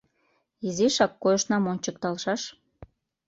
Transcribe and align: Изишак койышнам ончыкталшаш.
Изишак 0.67 1.13
койышнам 1.23 1.63
ончыкталшаш. 1.71 2.41